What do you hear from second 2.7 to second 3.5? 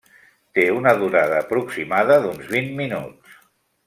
minuts.